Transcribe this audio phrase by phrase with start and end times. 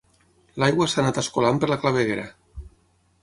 [0.61, 2.23] L'aigua s'ha anat escolant per la claveguera.